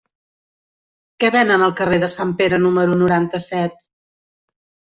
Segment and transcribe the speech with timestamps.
[1.23, 3.81] Què venen al carrer de Sant Pere número noranta-set?